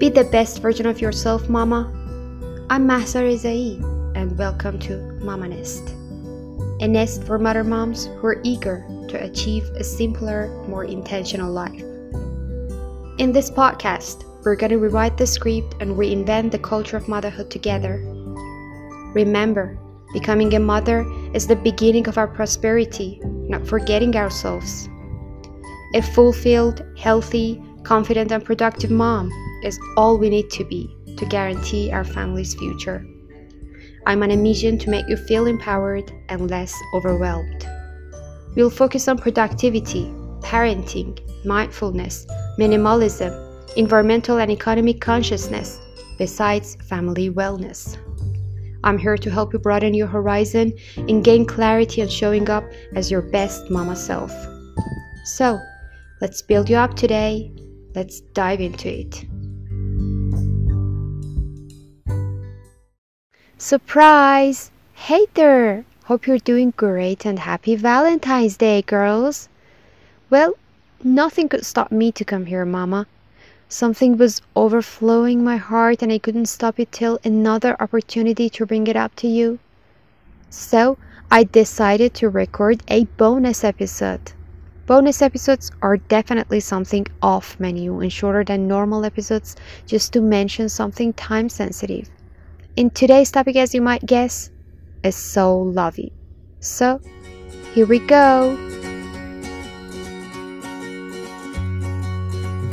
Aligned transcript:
Be 0.00 0.08
the 0.08 0.24
best 0.24 0.62
version 0.62 0.86
of 0.86 0.98
yourself, 0.98 1.50
Mama. 1.50 1.92
I'm 2.70 2.86
Mahsa 2.86 3.18
and 4.14 4.38
welcome 4.38 4.78
to 4.78 4.96
Mama 5.22 5.48
Nest, 5.48 5.90
a 6.80 6.88
nest 6.88 7.24
for 7.24 7.38
mother 7.38 7.62
moms 7.62 8.06
who 8.06 8.28
are 8.28 8.40
eager 8.42 8.82
to 9.08 9.22
achieve 9.22 9.64
a 9.76 9.84
simpler, 9.84 10.48
more 10.66 10.86
intentional 10.86 11.52
life. 11.52 11.82
In 13.18 13.30
this 13.30 13.50
podcast, 13.50 14.24
we're 14.42 14.56
going 14.56 14.70
to 14.70 14.78
rewrite 14.78 15.18
the 15.18 15.26
script 15.26 15.74
and 15.80 15.98
reinvent 15.98 16.52
the 16.52 16.58
culture 16.58 16.96
of 16.96 17.06
motherhood 17.06 17.50
together. 17.50 18.00
Remember, 19.12 19.78
becoming 20.14 20.54
a 20.54 20.60
mother 20.60 21.04
is 21.34 21.46
the 21.46 21.56
beginning 21.56 22.08
of 22.08 22.16
our 22.16 22.28
prosperity, 22.28 23.20
not 23.22 23.66
forgetting 23.66 24.16
ourselves. 24.16 24.88
A 25.94 26.00
fulfilled, 26.00 26.86
healthy, 26.96 27.62
confident, 27.82 28.32
and 28.32 28.42
productive 28.42 28.90
mom 28.90 29.30
is 29.62 29.78
all 29.96 30.18
we 30.18 30.30
need 30.30 30.50
to 30.50 30.64
be 30.64 30.94
to 31.16 31.26
guarantee 31.26 31.92
our 31.92 32.04
family's 32.04 32.54
future. 32.54 33.06
I'm 34.06 34.22
on 34.22 34.30
a 34.30 34.36
mission 34.36 34.78
to 34.78 34.90
make 34.90 35.08
you 35.08 35.16
feel 35.16 35.46
empowered 35.46 36.10
and 36.28 36.50
less 36.50 36.74
overwhelmed. 36.94 37.68
We'll 38.56 38.70
focus 38.70 39.06
on 39.08 39.18
productivity, 39.18 40.12
parenting, 40.40 41.20
mindfulness, 41.44 42.26
minimalism, 42.58 43.32
environmental 43.76 44.38
and 44.38 44.50
economic 44.50 45.00
consciousness, 45.00 45.78
besides 46.18 46.76
family 46.88 47.30
wellness. 47.30 47.96
I'm 48.82 48.98
here 48.98 49.18
to 49.18 49.30
help 49.30 49.52
you 49.52 49.58
broaden 49.58 49.94
your 49.94 50.06
horizon 50.06 50.72
and 50.96 51.22
gain 51.22 51.44
clarity 51.44 52.02
on 52.02 52.08
showing 52.08 52.48
up 52.48 52.64
as 52.94 53.10
your 53.10 53.22
best 53.22 53.70
mama 53.70 53.94
self. 53.94 54.32
So, 55.24 55.60
let's 56.20 56.40
build 56.40 56.70
you 56.70 56.76
up 56.76 56.94
today. 56.94 57.52
Let's 57.94 58.20
dive 58.20 58.60
into 58.60 58.88
it. 58.88 59.26
Surprise! 63.62 64.70
Hey 64.94 65.26
there! 65.34 65.84
Hope 66.06 66.26
you're 66.26 66.38
doing 66.38 66.72
great 66.78 67.26
and 67.26 67.40
happy 67.40 67.76
Valentine's 67.76 68.56
Day, 68.56 68.80
girls! 68.80 69.50
Well, 70.30 70.54
nothing 71.04 71.50
could 71.50 71.66
stop 71.66 71.92
me 71.92 72.10
to 72.10 72.24
come 72.24 72.46
here, 72.46 72.64
Mama. 72.64 73.06
Something 73.68 74.16
was 74.16 74.40
overflowing 74.56 75.44
my 75.44 75.58
heart 75.58 76.00
and 76.00 76.10
I 76.10 76.16
couldn't 76.16 76.46
stop 76.46 76.80
it 76.80 76.90
till 76.90 77.18
another 77.22 77.76
opportunity 77.82 78.48
to 78.48 78.64
bring 78.64 78.86
it 78.86 78.96
up 78.96 79.14
to 79.16 79.28
you. 79.28 79.58
So, 80.48 80.96
I 81.30 81.44
decided 81.44 82.14
to 82.14 82.30
record 82.30 82.82
a 82.88 83.04
bonus 83.18 83.62
episode. 83.62 84.32
Bonus 84.86 85.20
episodes 85.20 85.70
are 85.82 85.98
definitely 85.98 86.60
something 86.60 87.06
off 87.20 87.60
menu 87.60 88.00
and 88.00 88.10
shorter 88.10 88.42
than 88.42 88.66
normal 88.66 89.04
episodes 89.04 89.54
just 89.86 90.14
to 90.14 90.22
mention 90.22 90.70
something 90.70 91.12
time 91.12 91.50
sensitive. 91.50 92.08
In 92.76 92.88
today's 92.90 93.32
topic, 93.32 93.56
as 93.56 93.74
you 93.74 93.82
might 93.82 94.06
guess, 94.06 94.48
is 95.02 95.16
so 95.16 95.58
lovey. 95.58 96.12
So, 96.60 97.00
here 97.74 97.84
we 97.84 97.98
go. 97.98 98.56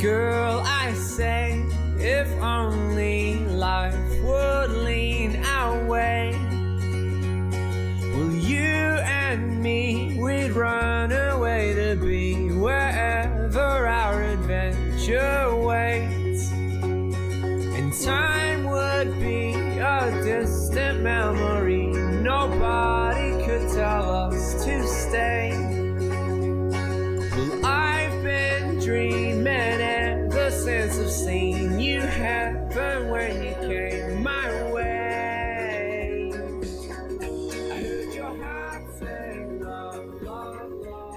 Girl, 0.00 0.62
I 0.64 0.92
say, 0.94 1.64
if 1.98 2.30
only 2.40 3.40
life 3.46 4.22
would 4.22 4.70
lean 4.70 5.44
our 5.44 5.84
way. 5.84 6.30
Will 8.14 8.34
you 8.34 9.02
and 9.02 9.60
me, 9.60 10.16
we'd 10.22 10.52
run 10.52 11.10
away 11.10 11.74
to 11.74 11.96
be 11.96 12.52
wherever 12.52 13.58
our 13.58 14.22
adventure 14.22 15.56
waits. 15.56 16.52
And 16.52 17.92
time 18.00 18.64
would 18.70 19.18
be 19.20 19.47
distant 20.22 21.00
memory. 21.00 21.86
Nobody 21.86 23.44
could 23.44 23.68
tell 23.72 24.10
us 24.10 24.64
to 24.64 24.86
stay. 24.86 25.52
Well, 27.36 27.66
I've 27.66 28.22
been 28.22 28.78
dreaming 28.80 29.46
ever 29.46 30.50
since 30.50 30.98
I've 30.98 31.10
seen 31.10 31.78
you 31.78 32.00
when 33.10 33.42
you 33.42 33.54
came 33.68 34.22
my 34.22 34.72
way. 34.72 36.32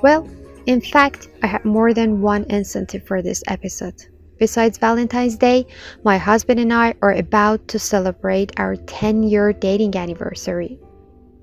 Well, 0.02 0.28
in 0.66 0.82
fact, 0.82 1.28
I 1.44 1.48
have 1.48 1.66
more 1.66 1.94
than 1.94 2.22
one 2.22 2.46
incentive 2.50 3.04
for 3.06 3.22
this 3.22 3.44
episode. 3.48 4.11
Besides 4.42 4.80
Valentine's 4.80 5.38
Day, 5.38 5.68
my 6.04 6.18
husband 6.18 6.60
and 6.60 6.74
I 6.74 6.96
are 7.04 7.14
about 7.14 7.68
to 7.68 7.78
celebrate 7.78 8.52
our 8.60 8.76
10 8.76 9.22
year 9.22 9.54
dating 9.54 9.96
anniversary. 9.96 10.80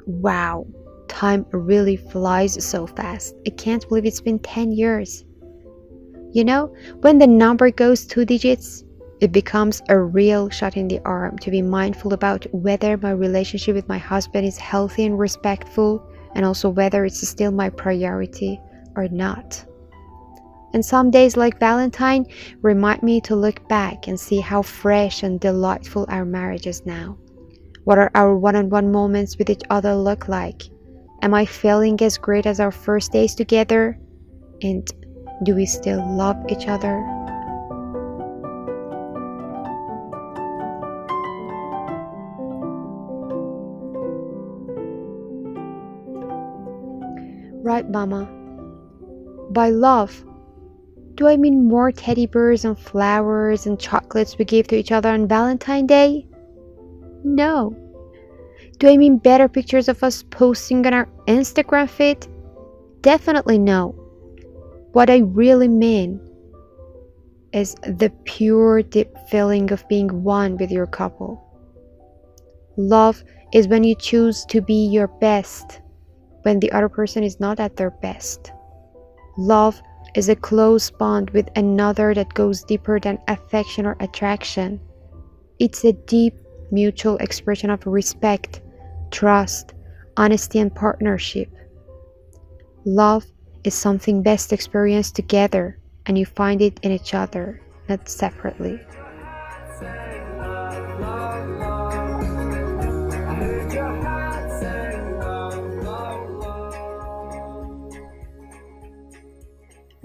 Wow, 0.09 0.67
time 1.07 1.47
really 1.53 1.95
flies 1.95 2.65
so 2.65 2.89
fast. 2.89 3.37
I 3.47 3.51
can't 3.51 3.89
believe 3.89 4.05
it's 4.05 4.21
been 4.21 4.41
10 4.41 4.73
years. 4.73 5.25
You 6.33 6.43
know, 6.43 6.75
when 7.03 7.19
the 7.19 7.29
number 7.29 7.71
goes 7.71 8.05
two 8.05 8.25
digits, 8.25 8.83
it 9.21 9.31
becomes 9.31 9.81
a 9.89 9.97
real 9.97 10.51
shot 10.51 10.77
in 10.77 10.89
the 10.89 10.99
arm 11.05 11.39
to 11.39 11.53
be 11.53 11.63
mindful 11.63 12.15
about 12.15 12.53
whether 12.53 12.97
my 12.97 13.13
relationship 13.13 13.77
with 13.77 13.89
my 13.89 13.99
husband 13.99 14.45
is 14.45 14.59
healthy 14.59 15.05
and 15.05 15.17
respectful, 15.17 16.05
and 16.35 16.45
also 16.45 16.69
whether 16.69 17.05
it's 17.05 17.29
still 17.29 17.53
my 17.53 17.71
priority 17.71 18.61
or 18.97 19.07
not. 19.07 19.65
And 20.75 20.85
some 20.85 21.11
days 21.11 21.37
like 21.37 21.59
Valentine 21.59 22.27
remind 22.61 23.03
me 23.03 23.21
to 23.23 23.35
look 23.35 23.67
back 23.69 24.07
and 24.07 24.21
see 24.21 24.41
how 24.41 24.63
fresh 24.63 25.23
and 25.23 25.41
delightful 25.41 26.05
our 26.09 26.25
marriage 26.25 26.67
is 26.67 26.85
now. 26.85 27.17
What 27.85 27.99
are 27.99 28.11
our 28.15 28.37
one 28.37 28.55
on 28.55 28.69
one 28.69 28.93
moments 28.93 29.39
with 29.39 29.49
each 29.49 29.63
other 29.71 29.95
look 29.95 30.29
like? 30.29 30.63
Am 31.23 31.33
I 31.33 31.47
feeling 31.47 31.99
as 32.03 32.19
great 32.19 32.45
as 32.45 32.61
our 32.61 32.71
first 32.71 33.13
days 33.13 33.35
together? 33.35 33.99
And 34.61 34.87
do 35.43 35.55
we 35.55 35.65
still 35.65 36.05
love 36.15 36.37
each 36.51 36.69
other? 36.69 36.97
Right, 47.63 47.89
Mama. 47.89 48.29
By 49.51 49.71
love, 49.71 50.25
do 51.19 51.27
I 51.27 51.37
mean 51.37 51.67
more 51.67 51.91
teddy 51.91 52.27
bears 52.27 52.65
and 52.65 52.79
flowers 52.79 53.67
and 53.67 53.79
chocolates 53.79 54.39
we 54.39 54.45
give 54.45 54.69
to 54.69 54.77
each 54.77 54.93
other 54.93 55.09
on 55.09 55.27
Valentine's 55.27 55.89
Day? 55.89 56.29
No. 57.25 57.77
Do 58.79 58.89
I 58.89 58.97
mean 58.97 59.19
better 59.19 59.49
pictures 59.49 59.89
of 59.89 60.05
us 60.05 60.23
posting 60.23 60.87
on 60.87 60.95
our 60.95 61.09
Instagram 61.27 61.91
feed? 61.91 62.25
Definitely 63.01 63.59
no. 63.59 63.97
What 64.93 65.11
I 65.11 65.19
really 65.19 65.67
mean 65.67 66.21
is 67.53 67.75
the 67.83 68.13
pure, 68.25 68.83
deep 68.83 69.11
feeling 69.29 69.73
of 69.73 69.89
being 69.89 70.23
one 70.23 70.57
with 70.57 70.71
your 70.71 70.87
couple. 70.87 71.45
Love 72.77 73.25
is 73.53 73.67
when 73.67 73.83
you 73.83 73.97
choose 73.97 74.45
to 74.51 74.61
be 74.61 74.87
your 74.87 75.09
best 75.09 75.81
when 76.43 76.61
the 76.61 76.71
other 76.71 76.89
person 76.89 77.25
is 77.25 77.41
not 77.41 77.59
at 77.59 77.77
their 77.77 77.91
best. 77.91 78.53
Love 79.37 79.83
is 80.15 80.29
a 80.29 80.37
close 80.37 80.91
bond 80.91 81.31
with 81.31 81.49
another 81.57 82.15
that 82.15 82.35
goes 82.35 82.63
deeper 82.65 82.99
than 82.99 83.19
affection 83.29 83.87
or 83.87 83.97
attraction. 84.01 84.81
It's 85.59 85.85
a 85.85 85.93
deep 85.93 86.35
mutual 86.71 87.17
expression 87.19 87.71
of 87.71 87.87
respect, 87.87 88.61
trust, 89.11 89.75
honesty, 90.17 90.59
and 90.59 90.75
partnership. 90.75 91.51
Love 92.85 93.25
is 93.65 93.75
something 93.75 94.23
best 94.23 94.53
experienced 94.53 95.17
together, 95.17 95.79
and 96.07 96.17
you 96.17 96.27
find 96.27 96.63
it 96.63 96.79
in 96.83 96.93
each 96.93 97.15
other, 97.15 97.61
not 97.89 98.09
separately. 98.09 98.81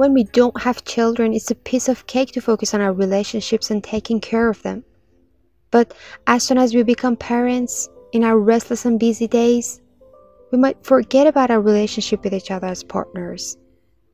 When 0.04 0.14
we 0.14 0.26
don't 0.26 0.62
have 0.64 0.84
children, 0.84 1.34
it's 1.34 1.50
a 1.50 1.56
piece 1.56 1.88
of 1.88 2.08
cake 2.08 2.34
to 2.34 2.42
focus 2.42 2.74
on 2.74 2.82
our 2.82 2.92
relationships 2.92 3.72
and 3.72 3.82
taking 3.82 4.20
care 4.20 4.50
of 4.50 4.62
them. 4.62 4.84
But 5.72 5.94
as 6.28 6.44
soon 6.44 6.58
as 6.58 6.76
we 6.76 6.84
become 6.84 7.16
parents, 7.16 7.88
in 8.12 8.26
our 8.26 8.38
restless 8.38 8.84
and 8.84 9.00
busy 9.00 9.30
days, 9.30 9.80
we 10.52 10.58
might 10.58 10.86
forget 10.86 11.26
about 11.26 11.52
our 11.52 11.62
relationship 11.62 12.22
with 12.22 12.34
each 12.34 12.52
other 12.52 12.68
as 12.68 12.84
partners. 12.84 13.56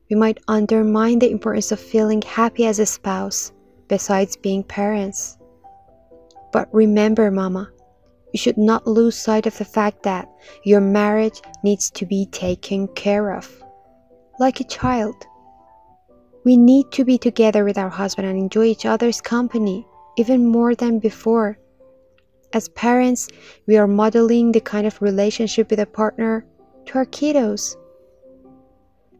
We 0.08 0.14
might 0.14 0.38
undermine 0.46 1.18
the 1.18 1.32
importance 1.32 1.72
of 1.72 1.80
feeling 1.80 2.22
happy 2.22 2.66
as 2.66 2.78
a 2.78 2.86
spouse, 2.86 3.50
besides 3.88 4.36
being 4.36 4.62
parents. 4.62 5.38
But 6.52 6.72
remember, 6.72 7.32
Mama, 7.32 7.68
you 8.32 8.38
should 8.38 8.58
not 8.58 8.86
lose 8.86 9.16
sight 9.16 9.48
of 9.48 9.58
the 9.58 9.64
fact 9.64 10.04
that 10.04 10.28
your 10.62 10.80
marriage 10.80 11.42
needs 11.64 11.90
to 11.90 12.06
be 12.06 12.26
taken 12.26 12.86
care 12.94 13.34
of. 13.34 13.50
Like 14.38 14.60
a 14.60 14.64
child. 14.68 15.26
We 16.44 16.56
need 16.56 16.90
to 16.92 17.04
be 17.04 17.18
together 17.18 17.64
with 17.64 17.78
our 17.78 17.90
husband 17.90 18.26
and 18.28 18.38
enjoy 18.38 18.64
each 18.64 18.86
other's 18.86 19.20
company. 19.20 19.86
even 20.16 20.46
more 20.46 20.74
than 20.74 20.98
before. 20.98 21.58
As 22.52 22.68
parents, 22.68 23.28
we 23.66 23.78
are 23.78 23.86
modeling 23.86 24.52
the 24.52 24.60
kind 24.60 24.86
of 24.86 25.00
relationship 25.00 25.70
with 25.70 25.80
a 25.80 25.86
partner 25.86 26.44
to 26.86 26.98
our 26.98 27.06
kiddos. 27.06 27.76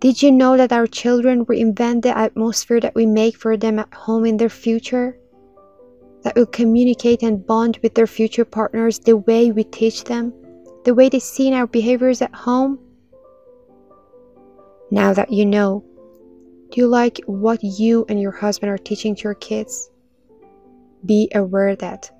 Did 0.00 0.22
you 0.22 0.32
know 0.32 0.56
that 0.56 0.72
our 0.72 0.86
children 0.86 1.46
reinvent 1.46 2.02
the 2.02 2.16
atmosphere 2.16 2.80
that 2.80 2.94
we 2.94 3.06
make 3.06 3.36
for 3.36 3.56
them 3.56 3.78
at 3.78 3.94
home 3.94 4.26
in 4.26 4.36
their 4.36 4.50
future? 4.50 5.16
That 6.22 6.36
will 6.36 6.46
communicate 6.46 7.22
and 7.22 7.46
bond 7.46 7.78
with 7.82 7.94
their 7.94 8.06
future 8.06 8.44
partners 8.44 8.98
the 8.98 9.16
way 9.16 9.52
we 9.52 9.64
teach 9.64 10.04
them, 10.04 10.34
the 10.84 10.94
way 10.94 11.08
they 11.08 11.18
see 11.18 11.48
in 11.48 11.54
our 11.54 11.66
behaviors 11.66 12.20
at 12.20 12.34
home? 12.34 12.78
Now 14.90 15.14
that 15.14 15.32
you 15.32 15.46
know, 15.46 15.84
do 16.70 16.80
you 16.80 16.86
like 16.86 17.20
what 17.26 17.58
you 17.62 18.06
and 18.08 18.20
your 18.20 18.30
husband 18.30 18.70
are 18.70 18.78
teaching 18.78 19.16
to 19.16 19.22
your 19.22 19.34
kids? 19.34 19.90
Be 21.04 21.28
aware 21.34 21.74
that 21.76 22.10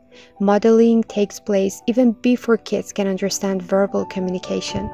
modeling 0.41 1.05
takes 1.05 1.38
place 1.38 1.81
even 1.87 2.12
before 2.12 2.56
kids 2.56 2.93
can 2.93 3.06
understand 3.06 3.62
verbal 3.62 4.05
communication. 4.06 4.91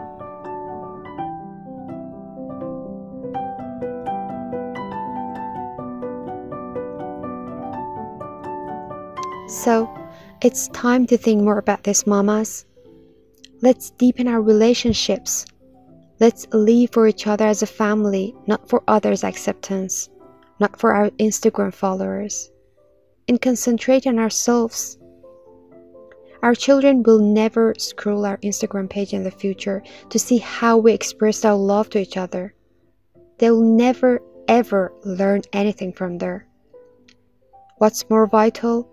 So, 9.48 9.88
it's 10.42 10.68
time 10.68 11.06
to 11.06 11.16
think 11.16 11.42
more 11.42 11.56
about 11.56 11.84
this, 11.84 12.06
mamas. 12.06 12.66
Let's 13.62 13.90
deepen 13.90 14.28
our 14.28 14.42
relationships. 14.42 15.46
Let's 16.18 16.46
live 16.52 16.90
for 16.92 17.06
each 17.06 17.26
other 17.26 17.46
as 17.46 17.62
a 17.62 17.66
family, 17.66 18.34
not 18.46 18.68
for 18.68 18.82
others' 18.88 19.22
acceptance, 19.22 20.08
not 20.58 20.78
for 20.78 20.94
our 20.94 21.10
Instagram 21.10 21.74
followers, 21.74 22.50
and 23.28 23.40
concentrate 23.40 24.06
on 24.06 24.18
ourselves. 24.18 24.98
Our 26.42 26.54
children 26.54 27.02
will 27.02 27.18
never 27.18 27.74
scroll 27.78 28.24
our 28.24 28.38
Instagram 28.38 28.88
page 28.88 29.12
in 29.12 29.24
the 29.24 29.30
future 29.30 29.82
to 30.08 30.18
see 30.18 30.38
how 30.38 30.78
we 30.78 30.92
express 30.92 31.44
our 31.44 31.56
love 31.56 31.90
to 31.90 31.98
each 31.98 32.16
other. 32.16 32.54
They 33.38 33.50
will 33.50 33.76
never 33.76 34.20
ever 34.48 34.92
learn 35.04 35.42
anything 35.52 35.92
from 35.92 36.18
there. 36.18 36.46
What's 37.78 38.08
more 38.08 38.26
vital 38.26 38.88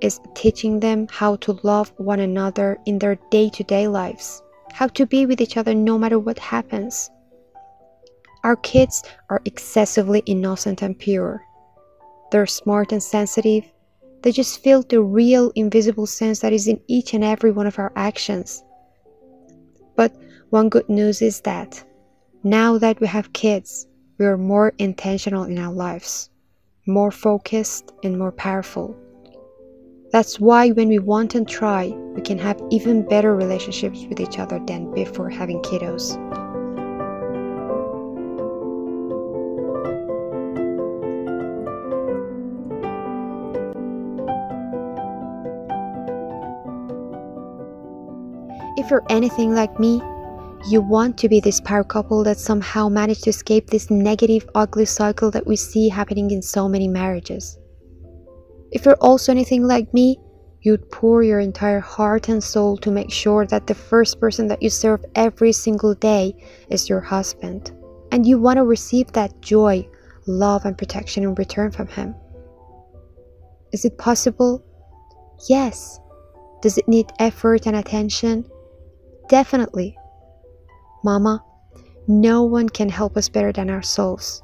is 0.00 0.20
teaching 0.34 0.78
them 0.78 1.08
how 1.10 1.36
to 1.36 1.58
love 1.62 1.92
one 1.96 2.20
another 2.20 2.78
in 2.86 2.98
their 2.98 3.16
day 3.30 3.48
to 3.50 3.64
day 3.64 3.88
lives, 3.88 4.42
how 4.72 4.86
to 4.88 5.06
be 5.06 5.26
with 5.26 5.40
each 5.40 5.56
other 5.56 5.74
no 5.74 5.98
matter 5.98 6.18
what 6.18 6.38
happens. 6.38 7.10
Our 8.44 8.56
kids 8.56 9.02
are 9.30 9.42
excessively 9.44 10.20
innocent 10.26 10.82
and 10.82 10.98
pure. 10.98 11.42
They're 12.30 12.46
smart 12.46 12.92
and 12.92 13.02
sensitive. 13.02 13.64
They 14.22 14.32
just 14.32 14.62
feel 14.62 14.82
the 14.82 15.02
real 15.02 15.50
invisible 15.54 16.06
sense 16.06 16.40
that 16.40 16.52
is 16.52 16.68
in 16.68 16.80
each 16.86 17.14
and 17.14 17.24
every 17.24 17.50
one 17.50 17.66
of 17.66 17.78
our 17.78 17.92
actions. 17.96 18.62
But 19.96 20.14
one 20.50 20.68
good 20.68 20.88
news 20.88 21.22
is 21.22 21.40
that 21.42 21.84
now 22.44 22.78
that 22.78 23.00
we 23.00 23.06
have 23.06 23.32
kids, 23.32 23.86
we 24.18 24.26
are 24.26 24.38
more 24.38 24.72
intentional 24.78 25.44
in 25.44 25.58
our 25.58 25.72
lives, 25.72 26.30
more 26.86 27.10
focused, 27.10 27.92
and 28.02 28.18
more 28.18 28.32
powerful. 28.32 28.96
That's 30.10 30.40
why 30.40 30.70
when 30.70 30.88
we 30.88 30.98
want 30.98 31.34
and 31.34 31.46
try, 31.46 31.88
we 32.14 32.22
can 32.22 32.38
have 32.38 32.58
even 32.70 33.02
better 33.02 33.36
relationships 33.36 34.06
with 34.08 34.20
each 34.20 34.38
other 34.38 34.58
than 34.66 34.90
before 34.94 35.28
having 35.28 35.60
kiddos. 35.60 36.16
If 48.78 48.90
you're 48.90 49.04
anything 49.10 49.54
like 49.54 49.78
me, 49.78 50.00
you 50.70 50.80
want 50.80 51.18
to 51.18 51.28
be 51.28 51.40
this 51.40 51.60
power 51.60 51.84
couple 51.84 52.24
that 52.24 52.38
somehow 52.38 52.88
managed 52.88 53.24
to 53.24 53.30
escape 53.30 53.68
this 53.68 53.90
negative, 53.90 54.48
ugly 54.54 54.86
cycle 54.86 55.30
that 55.32 55.46
we 55.46 55.56
see 55.56 55.90
happening 55.90 56.30
in 56.30 56.40
so 56.40 56.66
many 56.66 56.88
marriages. 56.88 57.58
If 58.70 58.84
you're 58.84 58.96
also 59.00 59.32
anything 59.32 59.66
like 59.66 59.92
me, 59.94 60.18
you'd 60.60 60.90
pour 60.90 61.22
your 61.22 61.40
entire 61.40 61.80
heart 61.80 62.28
and 62.28 62.42
soul 62.42 62.76
to 62.78 62.90
make 62.90 63.10
sure 63.10 63.46
that 63.46 63.66
the 63.66 63.74
first 63.74 64.20
person 64.20 64.48
that 64.48 64.62
you 64.62 64.70
serve 64.70 65.04
every 65.14 65.52
single 65.52 65.94
day 65.94 66.34
is 66.68 66.88
your 66.88 67.00
husband. 67.00 67.72
And 68.12 68.26
you 68.26 68.38
want 68.38 68.56
to 68.56 68.64
receive 68.64 69.12
that 69.12 69.40
joy, 69.40 69.88
love, 70.26 70.64
and 70.64 70.76
protection 70.76 71.22
in 71.22 71.34
return 71.34 71.70
from 71.70 71.86
him. 71.88 72.14
Is 73.72 73.84
it 73.84 73.98
possible? 73.98 74.64
Yes. 75.48 76.00
Does 76.62 76.78
it 76.78 76.88
need 76.88 77.06
effort 77.18 77.66
and 77.66 77.76
attention? 77.76 78.44
Definitely. 79.28 79.96
Mama, 81.04 81.44
no 82.08 82.42
one 82.42 82.68
can 82.68 82.88
help 82.88 83.16
us 83.16 83.28
better 83.28 83.52
than 83.52 83.70
ourselves. 83.70 84.42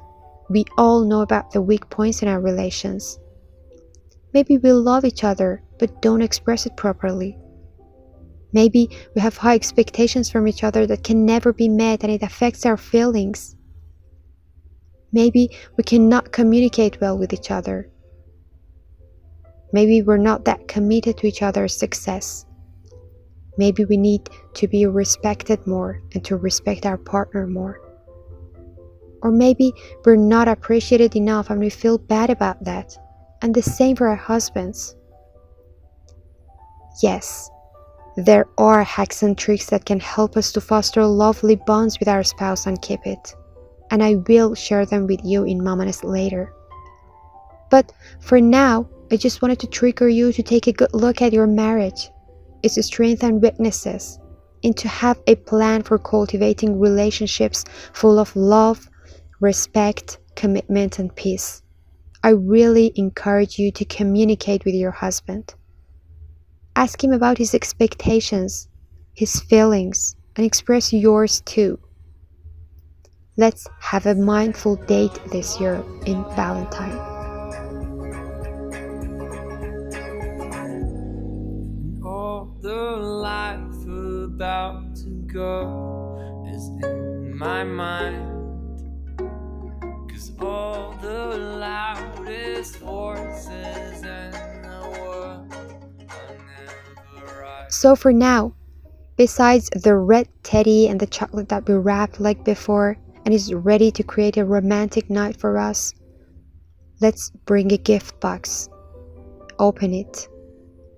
We 0.49 0.65
all 0.77 1.03
know 1.03 1.21
about 1.21 1.51
the 1.51 1.61
weak 1.61 1.89
points 1.89 2.21
in 2.21 2.27
our 2.27 2.39
relations. 2.39 3.19
Maybe 4.35 4.57
we 4.57 4.73
love 4.73 5.05
each 5.05 5.23
other 5.23 5.63
but 5.79 6.01
don't 6.01 6.21
express 6.21 6.65
it 6.65 6.75
properly. 6.75 7.37
Maybe 8.51 8.89
we 9.15 9.21
have 9.21 9.37
high 9.37 9.55
expectations 9.55 10.29
from 10.29 10.45
each 10.45 10.61
other 10.61 10.85
that 10.87 11.05
can 11.05 11.25
never 11.25 11.53
be 11.53 11.69
met 11.69 12.03
and 12.03 12.11
it 12.11 12.21
affects 12.21 12.65
our 12.65 12.75
feelings. 12.75 13.55
Maybe 15.13 15.51
we 15.77 15.85
cannot 15.85 16.33
communicate 16.33 16.99
well 16.99 17.17
with 17.17 17.31
each 17.31 17.49
other. 17.49 17.89
Maybe 19.71 20.01
we're 20.01 20.17
not 20.17 20.43
that 20.43 20.67
committed 20.67 21.17
to 21.19 21.27
each 21.27 21.41
other's 21.41 21.73
success. 21.73 22.45
Maybe 23.57 23.85
we 23.85 23.95
need 23.95 24.29
to 24.55 24.67
be 24.67 24.85
respected 24.85 25.65
more 25.65 26.01
and 26.13 26.25
to 26.25 26.35
respect 26.35 26.85
our 26.85 26.97
partner 26.97 27.47
more. 27.47 27.79
Or 29.21 29.31
maybe 29.31 29.71
we're 30.03 30.17
not 30.17 30.49
appreciated 30.49 31.15
enough 31.15 31.49
and 31.49 31.61
we 31.61 31.69
feel 31.69 31.97
bad 31.97 32.29
about 32.29 32.61
that 32.65 32.97
and 33.45 33.53
the 33.53 33.61
same 33.61 33.95
for 33.95 34.07
our 34.07 34.15
husbands. 34.15 34.95
Yes, 37.03 37.47
there 38.17 38.47
are 38.57 38.83
hacks 38.83 39.21
and 39.21 39.37
tricks 39.37 39.67
that 39.67 39.85
can 39.85 39.99
help 39.99 40.35
us 40.35 40.51
to 40.53 40.61
foster 40.61 41.05
lovely 41.05 41.55
bonds 41.55 41.99
with 41.99 42.07
our 42.07 42.23
spouse 42.23 42.65
and 42.65 42.81
keep 42.81 43.05
it, 43.05 43.35
and 43.91 44.01
I 44.01 44.15
will 44.27 44.55
share 44.55 44.83
them 44.83 45.05
with 45.05 45.19
you 45.23 45.43
in 45.43 45.59
Mamanest 45.59 46.03
later. 46.03 46.51
But 47.69 47.93
for 48.19 48.41
now, 48.41 48.89
I 49.11 49.17
just 49.17 49.43
wanted 49.43 49.59
to 49.59 49.67
trigger 49.67 50.09
you 50.09 50.31
to 50.31 50.41
take 50.41 50.65
a 50.65 50.73
good 50.73 50.95
look 50.95 51.21
at 51.21 51.31
your 51.31 51.45
marriage, 51.45 52.09
its 52.63 52.83
strengths 52.83 53.23
and 53.23 53.43
weaknesses, 53.43 54.17
and 54.63 54.75
to 54.77 54.87
have 54.87 55.21
a 55.27 55.35
plan 55.35 55.83
for 55.83 55.99
cultivating 55.99 56.79
relationships 56.79 57.63
full 57.93 58.17
of 58.17 58.35
love, 58.35 58.89
respect, 59.39 60.17
commitment, 60.35 60.97
and 60.97 61.15
peace. 61.15 61.61
I 62.25 62.29
really 62.31 62.91
encourage 62.95 63.59
you 63.59 63.71
to 63.73 63.85
communicate 63.85 64.65
with 64.65 64.73
your 64.73 64.89
husband. 64.89 65.53
Ask 66.75 67.03
him 67.03 67.13
about 67.13 67.37
his 67.37 67.53
expectations, 67.53 68.67
his 69.13 69.39
feelings, 69.41 70.15
and 70.35 70.43
express 70.43 70.91
yours 70.91 71.41
too. 71.41 71.77
Let's 73.37 73.67
have 73.79 74.07
a 74.07 74.15
mindful 74.15 74.77
date 74.87 75.13
this 75.31 75.59
year 75.59 75.83
in 76.07 76.23
Valentine. 76.35 77.13
The 82.61 82.97
life 82.97 83.85
about 84.33 84.95
to 84.95 85.09
go 85.31 86.17
is 86.51 86.67
in 86.83 87.37
my 87.37 87.63
mind. 87.63 88.25
Cause 90.09 90.31
all 90.41 90.97
the 90.99 91.37
loudest 91.59 91.94
So 97.69 97.95
for 97.95 98.13
now, 98.13 98.53
besides 99.17 99.69
the 99.69 99.95
red 99.95 100.27
teddy 100.43 100.87
and 100.87 100.99
the 100.99 101.07
chocolate 101.07 101.49
that 101.49 101.67
we 101.67 101.75
wrapped 101.75 102.19
like 102.19 102.43
before 102.43 102.97
and 103.25 103.33
is 103.33 103.53
ready 103.53 103.91
to 103.91 104.03
create 104.03 104.37
a 104.37 104.45
romantic 104.45 105.09
night 105.09 105.37
for 105.37 105.57
us, 105.57 105.93
let's 107.01 107.31
bring 107.45 107.71
a 107.71 107.77
gift 107.77 108.19
box. 108.19 108.69
Open 109.59 109.93
it. 109.93 110.27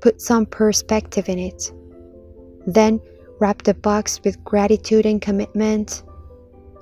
Put 0.02 0.22
some 0.22 0.46
perspective 0.46 1.30
in 1.30 1.40
it. 1.40 1.72
Then 2.66 3.02
wrap 3.40 3.64
the 3.64 3.74
box 3.74 4.22
with 4.24 4.44
gratitude 4.44 5.06
and 5.06 5.22
commitment. 5.22 6.04